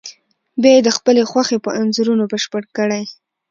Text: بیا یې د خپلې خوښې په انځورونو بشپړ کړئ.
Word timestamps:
بیا 0.61 0.71
یې 0.77 0.81
د 0.87 0.89
خپلې 0.97 1.21
خوښې 1.29 1.57
په 1.65 1.71
انځورونو 1.79 2.23
بشپړ 2.31 2.63
کړئ. 2.77 3.03